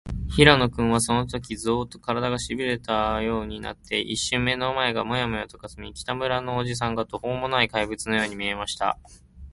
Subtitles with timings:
[0.35, 8.97] 平野君は、そのとき、ゾーッと、からだが、しびれたようになって、いっしゅんかん目の前がモヤモヤとかすみ、北村のおじさんが、とほうもない怪物のように見えました。